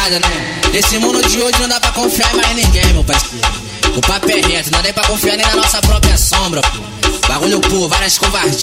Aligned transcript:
ligado, 0.00 0.20
né? 0.20 0.60
Nesse 0.72 0.98
mundo 0.98 1.22
de 1.28 1.42
hoje 1.42 1.60
não 1.60 1.68
dá 1.68 1.80
pra 1.80 1.92
confiar 1.92 2.32
em 2.32 2.36
mais 2.36 2.54
ninguém, 2.54 2.86
meu 2.92 3.04
parceiro. 3.04 3.46
O 3.94 4.00
papo 4.00 4.30
é 4.30 4.40
reto, 4.40 4.70
não 4.70 4.78
dá 4.78 4.82
nem 4.82 4.92
pra 4.92 5.04
confiar 5.04 5.36
nem 5.36 5.46
na 5.46 5.56
nossa 5.56 5.80
própria 5.82 6.16
sombra, 6.16 6.62
pô. 6.62 7.28
Bagulho, 7.28 7.60
pô, 7.60 7.88
várias 7.88 8.16
covardias, 8.16 8.60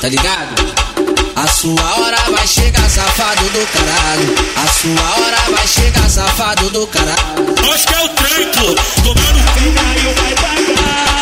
tá 0.00 0.08
ligado? 0.08 0.74
A 1.36 1.46
sua 1.46 1.98
hora 1.98 2.16
vai 2.30 2.46
chegar, 2.46 2.88
safado 2.88 3.44
do 3.44 3.66
caralho. 3.72 4.34
A 4.56 4.66
sua 4.66 5.24
hora 5.24 5.36
vai 5.50 5.66
chegar, 5.66 6.08
safado 6.08 6.70
do 6.70 6.86
caralho. 6.86 7.54
Nós 7.66 7.84
que 7.84 7.94
é 7.94 8.04
o 8.04 8.08
trem, 8.10 8.48
pô. 8.48 8.74
Tomando. 9.02 9.54
Pedaio 9.54 10.14
vai 10.14 10.34
pagar. 10.34 11.13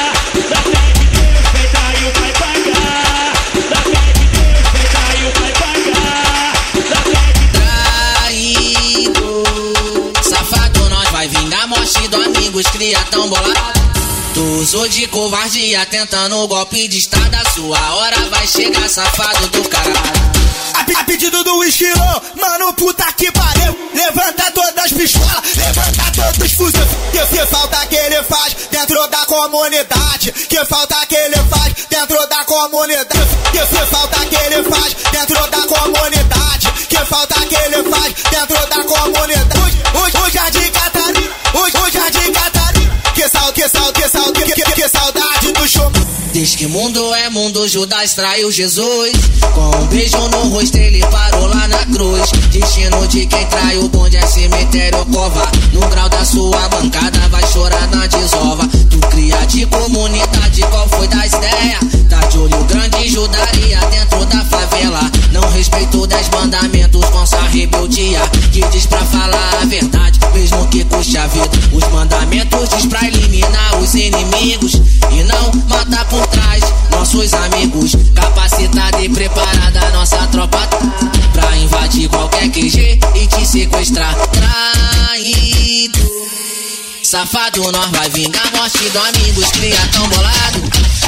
Amigos, 12.52 12.66
cria 12.66 12.98
tão 13.10 13.28
bolado. 13.28 13.80
Tu 14.34 14.42
usou 14.60 14.86
de 14.88 15.06
covardia, 15.08 15.84
tentando 15.86 16.36
o 16.36 16.48
golpe 16.48 16.86
de 16.86 16.98
estado. 16.98 17.34
A 17.34 17.50
sua 17.50 17.94
hora 17.94 18.16
vai 18.30 18.46
chegar, 18.46 18.88
safado 18.88 19.48
do 19.48 19.68
caralho. 19.68 20.32
A, 20.74 21.00
a 21.00 21.04
pedido 21.04 21.42
do 21.44 21.64
esquilo, 21.64 22.22
mano, 22.34 22.72
puta 22.74 23.10
que 23.12 23.30
pariu. 23.32 23.90
Levanta 23.94 24.50
todas 24.52 24.84
as 24.84 24.92
pistolas, 24.92 25.56
levanta 25.56 26.12
todos 26.14 26.46
os 26.46 26.52
fuzis. 26.52 26.80
Que, 27.12 27.36
que 27.36 27.46
falta 27.46 27.86
que 27.86 27.96
ele 27.96 28.22
faz 28.24 28.54
dentro 28.70 29.06
da 29.08 29.26
comunidade? 29.26 30.32
Que 30.32 30.64
falta 30.64 31.06
que 31.06 31.14
ele 31.14 31.36
faz 31.50 31.74
dentro 31.88 32.26
da 32.26 32.44
comunidade? 32.44 33.08
Que, 33.52 33.58
que 33.58 33.86
falta 33.86 34.01
Diz 46.52 46.58
que 46.58 46.66
mundo 46.66 47.14
é 47.14 47.30
mundo, 47.30 47.66
Judas 47.66 48.12
traiu 48.12 48.52
Jesus. 48.52 49.12
Com 49.54 49.70
um 49.74 49.86
beijo 49.86 50.18
no 50.28 50.50
rosto, 50.50 50.76
ele 50.76 51.00
parou 51.06 51.46
lá 51.46 51.66
na 51.66 51.78
cruz. 51.86 52.30
Destino 52.50 53.08
de 53.08 53.24
quem 53.24 53.46
trai 53.46 53.78
o 53.78 53.88
bonde 53.88 54.18
é 54.18 54.26
cemitério 54.26 55.02
cova. 55.06 55.50
No 55.72 55.80
grau 55.88 56.10
da 56.10 56.22
sua 56.22 56.68
bancada, 56.68 57.26
vai 57.30 57.42
chorar 57.46 57.88
na 57.88 58.06
desova. 58.06 58.68
Tu 58.90 58.98
cria 59.08 59.46
de 59.46 59.64
comunidade, 59.64 60.60
qual 60.70 60.86
foi 60.90 61.08
das 61.08 61.32
ideias? 61.32 61.80
Tá 62.10 62.18
de 62.26 62.36
olho 62.36 62.64
grande, 62.64 63.08
judaria 63.08 63.80
dentro 63.90 64.22
da 64.26 64.44
favela. 64.44 65.10
Não 65.32 65.48
respeitou 65.52 66.06
dez 66.06 66.28
mandamentos 66.28 67.04
com 67.06 67.26
sua 67.26 67.48
rebeldia. 67.48 68.20
Que 68.52 68.60
diz 68.68 68.84
pra 68.84 69.02
falar 69.06 69.58
a 69.62 69.64
verdade, 69.64 70.20
mesmo 70.34 70.68
que 70.68 70.84
custe 70.84 71.16
a 71.16 71.26
vida. 71.28 71.48
Os 71.72 71.88
mandamentos 71.88 72.68
diz 72.68 72.84
pra 72.84 73.06
eliminar 73.06 73.78
os 73.80 73.94
inimigos 73.94 74.74
e 75.12 75.22
não 75.24 75.52
matar 75.68 76.04
por 76.08 76.26
nossos 77.12 77.34
amigos. 77.34 77.92
Capacitada 78.14 79.00
e 79.02 79.08
preparada, 79.08 79.90
nossa 79.90 80.16
tropa 80.28 80.66
tá 80.66 80.78
pra 81.32 81.56
invadir 81.58 82.08
qualquer 82.08 82.48
QG 82.48 82.98
e 83.14 83.26
te 83.26 83.46
sequestrar. 83.46 84.14
Traído. 84.28 86.00
Safado, 87.02 87.70
nós 87.70 87.90
vai 87.90 88.08
vingar 88.08 88.46
a 88.46 88.56
morte 88.56 88.88
do 88.88 88.98
amigos, 88.98 89.50
cria 89.52 89.76
tão 89.92 90.08
bolado. 90.08 90.62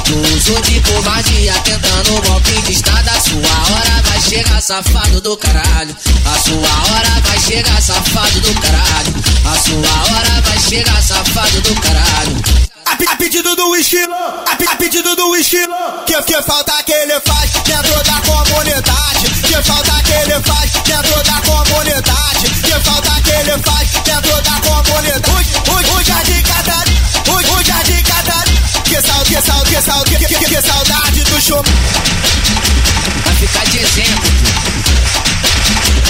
Tu 0.04 0.36
usou 0.36 0.60
de 0.60 0.80
covardia, 0.80 1.54
tentando 1.64 2.20
golpe 2.26 2.62
de 2.62 2.72
estado. 2.72 3.08
A 3.08 3.20
sua 3.20 3.74
hora 3.74 4.02
vai 4.02 4.20
chegar, 4.20 4.60
safado 4.60 5.20
do 5.22 5.36
caralho. 5.38 5.96
A 6.26 6.38
sua 6.38 6.94
hora 6.94 7.20
vai 7.24 7.40
chegar, 7.40 7.80
safado 7.80 8.40
do 8.40 8.54
caralho. 8.60 9.14
A 9.46 9.58
sua 9.58 10.14
hora 10.14 10.42
vai 10.42 10.58
chegar, 10.58 11.02
safado 11.02 11.60
do 11.62 11.74
caralho. 11.80 12.03
Pedido 13.34 13.56
do 13.56 13.74
esquilo, 13.74 14.14
a, 14.14 14.54
pe- 14.54 14.64
a 14.64 14.76
pedido 14.76 15.16
do 15.16 15.34
esquilo. 15.34 15.74
Que, 16.06 16.22
que 16.22 16.40
falta 16.44 16.80
que 16.84 16.92
ele 16.92 17.20
faz 17.26 17.50
dentro 17.64 18.04
da 18.04 18.20
comunidade? 18.20 19.26
Que 19.42 19.60
falta 19.60 20.02
que 20.04 20.12
ele 20.12 20.40
faz 20.44 20.70
dentro 20.70 21.20
da 21.24 21.40
comunidade? 21.42 22.48
Que 22.62 22.80
falta 22.88 23.20
que 23.22 23.30
ele 23.30 23.58
faz 23.64 23.90
dentro 24.04 24.40
da 24.40 24.60
comunidade? 24.60 25.30
Hoje, 25.34 25.90
hoje 25.96 26.12
é 26.12 26.22
de 26.22 26.42
Catarina, 26.44 27.00
hoje 27.28 27.70
é 27.72 27.82
de 27.82 28.02
Catarina. 28.04 28.60
Que 28.84 29.02
sal, 29.02 29.24
que 29.24 29.42
sal, 29.42 29.62
que 29.64 29.82
sal, 29.82 30.04
que, 30.04 30.16
que, 30.16 30.44
que, 30.44 30.62
saudade 30.62 31.24
do 31.24 31.40
show. 31.42 31.64
Vai 33.24 33.34
ficar 33.34 33.64
de 33.64 33.78
exemplo. 33.78 34.30
Diz 35.64 35.78
que 35.80 36.03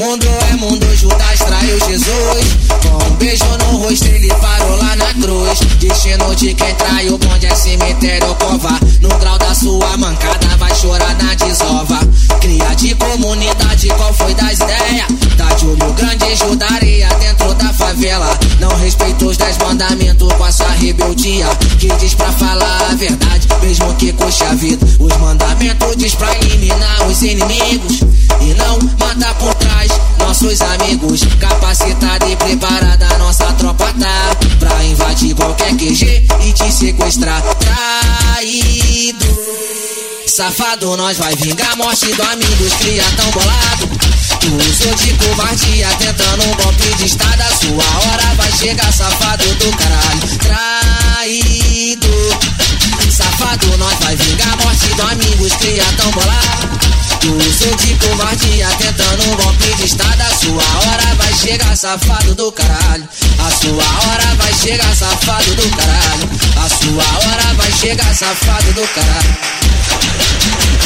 mundo 0.00 0.26
é 0.50 0.56
mundo, 0.56 0.96
Judas 0.96 1.38
traiu 1.40 1.78
Jesus. 1.80 2.56
Com 2.82 3.04
um 3.06 3.16
beijo 3.16 3.44
no 3.58 3.76
rosto, 3.76 4.06
ele 4.06 4.32
parou 4.40 4.76
lá 4.78 4.96
na 4.96 5.12
cruz. 5.12 5.60
Destino 5.78 6.34
de 6.34 6.54
quem 6.54 6.74
traiu, 6.74 7.18
bonde 7.18 7.46
é 7.46 7.54
cemitério 7.54 8.34
cova. 8.36 8.80
No 9.02 9.10
grau 9.18 9.38
da 9.38 9.54
sua 9.54 9.98
mancada, 9.98 10.56
vai 10.56 10.74
chorar 10.74 11.14
na 11.22 11.34
desova. 11.34 12.00
Cria 12.40 12.74
de 12.76 12.94
comunidade, 12.94 13.88
qual 13.88 14.14
foi 14.14 14.32
das 14.32 14.54
ideias? 14.54 15.06
Tá 15.36 15.52
de 15.52 15.66
olho 15.66 15.92
grande, 15.92 16.34
judaria 16.34 17.08
dentro 17.20 17.52
da 17.54 17.70
favela. 17.74 18.38
Não 18.58 18.74
respeitou 18.76 19.28
os 19.28 19.36
dez 19.36 19.58
mandamentos 19.58 20.32
com 20.32 20.44
a 20.44 20.50
sua 20.50 20.70
rebeldia. 20.70 21.46
Que 21.78 21.88
diz 21.96 22.14
pra 22.14 22.32
falar 22.32 22.88
a 22.90 22.94
verdade, 22.94 23.46
mesmo 23.60 23.94
que 23.96 24.14
custe 24.14 24.44
a 24.44 24.54
vida. 24.54 24.86
Os 24.98 25.14
mandamentos 25.18 25.94
diz 25.98 26.14
pra 26.14 26.34
eliminar 26.38 27.06
os 27.06 27.20
inimigos 27.20 28.00
e 28.40 28.54
não 28.54 28.78
matar 28.98 29.34
por 29.34 29.54
nossos 30.40 30.60
amigos. 30.62 31.20
Capacitada 31.38 32.26
e 32.26 32.36
preparada, 32.36 33.06
nossa 33.18 33.44
tropa 33.54 33.92
tá 33.98 34.36
pra 34.58 34.84
invadir 34.84 35.34
qualquer 35.34 35.74
QG 35.76 36.24
e 36.46 36.52
te 36.52 36.72
sequestrar. 36.72 37.42
Traído. 37.56 39.26
Safado, 40.26 40.96
nós 40.96 41.18
vai 41.18 41.34
vingar 41.36 41.72
a 41.72 41.76
morte 41.76 42.06
do 42.14 42.22
amigos, 42.22 42.72
cria 42.80 43.02
tão 43.16 43.30
bolado. 43.30 43.88
Tu 44.40 44.46
usou 44.46 44.94
de 44.94 45.12
covardia, 45.14 45.88
tentando 45.98 46.44
um 46.44 46.54
golpe 46.54 46.94
de 46.96 47.06
estado. 47.06 47.42
A 47.42 47.56
sua 47.56 48.10
hora 48.10 48.34
vai 48.36 48.52
chegar, 48.52 48.92
safado 48.92 49.44
do 49.56 49.70
caralho. 49.76 50.38
Traído. 50.38 52.08
Safado, 53.10 53.76
nós 53.76 53.98
vai 54.00 54.16
vingar 54.16 54.52
a 54.52 54.56
morte 54.64 54.86
do 54.94 55.02
amigos, 55.02 55.52
cria 55.56 55.84
tão 55.96 56.10
bolado. 56.12 56.79
Usou 57.22 57.76
de 57.76 57.94
covardia, 57.96 58.68
tentando 58.78 59.22
um 59.30 59.36
golpe 59.36 59.74
de 59.76 59.84
estado. 59.84 60.20
A 60.20 60.30
sua 60.34 60.62
hora 60.62 61.14
vai 61.16 61.32
chegar, 61.34 61.76
safado 61.76 62.34
do 62.34 62.50
caralho. 62.50 63.08
A 63.38 63.50
sua 63.50 63.84
hora 63.84 64.34
vai 64.36 64.52
chegar, 64.54 64.94
safado 64.96 65.54
do 65.54 65.68
caralho. 65.76 66.30
A 66.56 66.68
sua 66.68 67.04
hora 67.28 67.54
vai 67.54 67.70
chegar, 67.72 68.14
safado 68.14 68.72
do 68.72 68.88
caralho. 68.88 70.79